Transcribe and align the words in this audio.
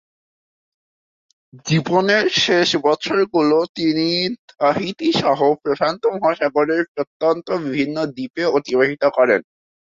জীবনের 1.65 2.25
শেষ 2.39 2.69
বছরগুলো 2.87 3.57
তিনি 3.77 4.07
তাহিতি 4.53 5.09
সহ 5.21 5.39
প্রশান্ত 5.63 6.03
মহাসাগরের 6.13 6.83
প্রত্যন্ত 6.93 7.47
বিভিন্ন 7.65 7.97
দ্বীপে 8.13 8.43
অতিবাহিত 8.57 9.03
করেন। 9.17 9.41